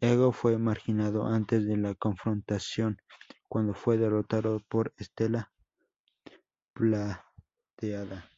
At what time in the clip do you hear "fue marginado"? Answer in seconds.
0.32-1.24